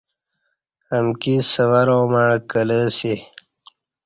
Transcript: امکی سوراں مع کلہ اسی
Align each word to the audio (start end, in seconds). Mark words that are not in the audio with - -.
امکی 0.95 1.35
سوراں 1.51 2.03
مع 2.11 2.25
کلہ 2.51 2.79
اسی 2.87 3.13